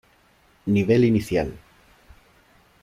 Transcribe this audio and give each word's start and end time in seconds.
Nivel 0.73 1.03
Inicial. 1.05 1.49